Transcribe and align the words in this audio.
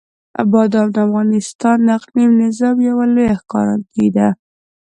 بادام 0.51 0.87
د 0.95 0.97
افغانستان 1.07 1.77
د 1.83 1.87
اقلیمي 1.97 2.35
نظام 2.43 2.75
یوه 2.89 3.05
لویه 3.13 3.35
ښکارندوی 3.41 4.07
ده. 4.15 4.27